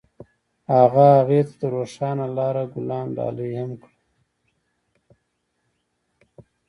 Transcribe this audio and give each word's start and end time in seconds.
هغه 0.75 1.05
هغې 1.17 1.41
ته 1.47 1.53
د 1.61 1.61
روښانه 1.75 2.25
لاره 2.37 2.63
ګلان 2.73 3.07
ډالۍ 3.17 3.51
هم 3.59 3.71
کړل. 3.83 4.01